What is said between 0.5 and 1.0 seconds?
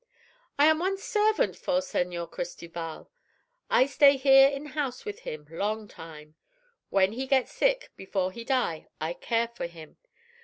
"I am